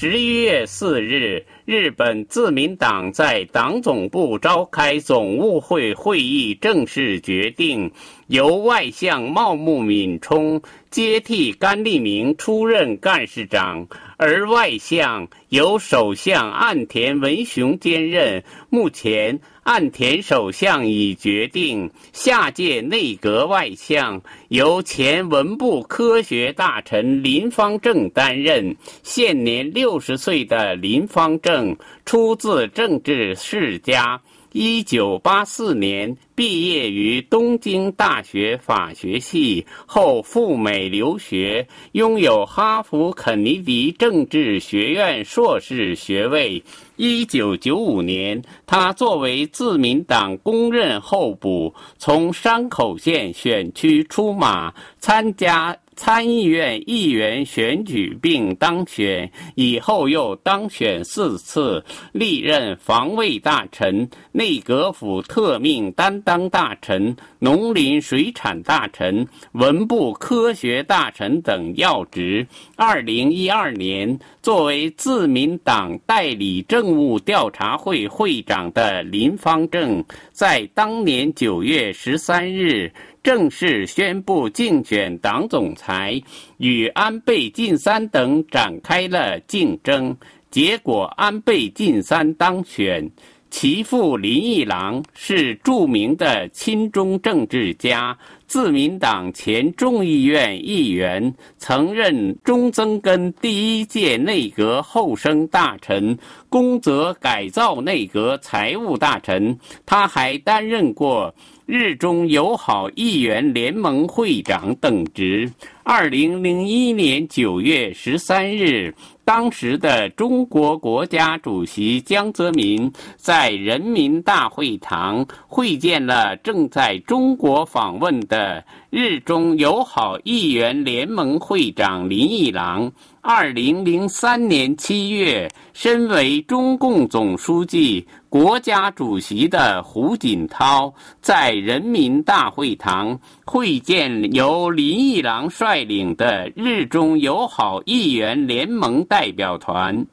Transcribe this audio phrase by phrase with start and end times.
[0.00, 7.88] 十一月四日，日本自民党在党总部召开总务会会议，正式决定
[8.26, 10.60] 由外相茂木敏充
[10.90, 13.86] 接替甘利明出任干事长，
[14.16, 18.42] 而外相由首相岸田文雄兼任。
[18.68, 19.38] 目前。
[19.62, 28.74] 岸田首相已决定，下届内阁外相由前文部科学大臣林方正担任。
[29.04, 31.59] 现年六十岁的林方正，
[32.04, 34.20] 出自政治世家。
[34.52, 46.60] 一九八四年毕业于东京大学法学系，后赴美留学，拥有哈佛肯尼迪政治学院硕士学位。
[46.96, 55.76] 一九九五年，他作为自民党公认候补，从山口县选区出马参加。
[56.02, 72.46] 参议院议员选举并当选，以后又当选四次，历任防卫大臣、内阁府特命担当大臣、农林水产大臣、文部科学大臣等要职。
[72.76, 80.02] 二零一二年，作为自民党代理政务调查会会长的林方正，
[80.32, 82.90] 在当年九月十三日。
[83.22, 86.20] 正式宣布竞选党总裁，
[86.56, 90.16] 与安倍晋三等展开了竞争。
[90.50, 93.10] 结果，安倍晋三当选。
[93.50, 106.16] 其父林义郎是著名的亲中政治家，自民党前众议院议员，曾任中曾根第一届内阁后生大臣，
[106.48, 109.58] 宫泽改造内阁财务大臣。
[109.84, 111.34] 他还担任过。
[111.70, 115.52] 日中友好议员联盟会长等职。
[115.82, 132.92] 二零零一年九月十三日，当时的中国国家主席江泽民在人民大会堂会见了正在中国访问的日中友好议员联盟会长林义郎。
[133.22, 150.06] 二零零三年七月，身为中共总书记、国家主席的胡锦涛在人民大会堂会见由林义郎率领的日中友好议员联盟代表团。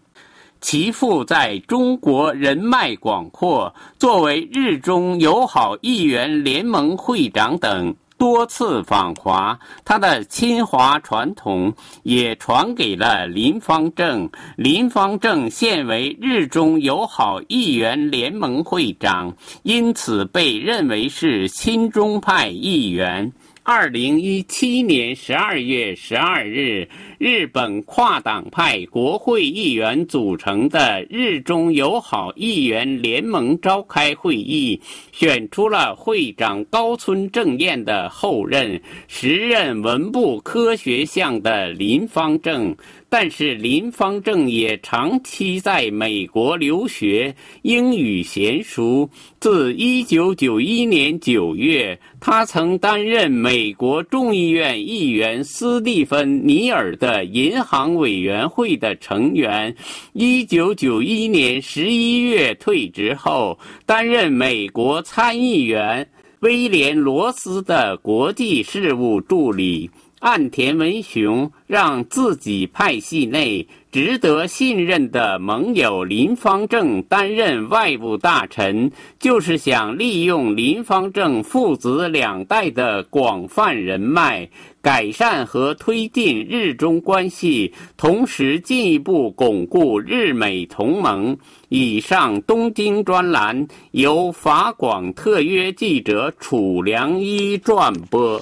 [0.59, 7.95] 其父在中国人脉广阔，作为日中友好议员联盟会长等。
[8.17, 14.27] 多次访华，他的亲华传统也传给了林方正。
[14.55, 19.31] 林方正现为日中友好议员联盟会长，
[19.61, 23.31] 因此被认为是亲中派议员。
[23.69, 42.73] 二零一七年十二月十二日，日本跨党派国会议员组成的日中友好议员联盟召开会议，选出了会长高村正彦的后任，时任文部科学相的林方正。
[43.09, 49.09] 但是林方正也长期在美国留学，英语娴熟。
[49.39, 59.73] 自1991年9月，他曾担任美国众议院议员斯蒂芬尼尔的银行委员会的成员。
[60.13, 66.09] 1991年11月退职后，担任美国参议员
[66.41, 69.89] 威廉罗斯的国际事务助理。
[70.19, 84.49] 岸田文雄让自己派系内值得信任的盟友林方正担任外部大臣，就是想利用林方正父子两代的广泛人脉，
[84.81, 91.37] 改善和推进日中关系，同时进一步巩固日美同盟。
[91.69, 98.41] 以上东京专栏由法广特约记者楚良一转播。